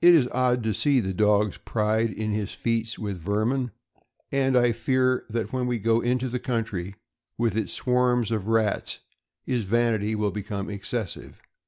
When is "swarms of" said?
7.72-8.46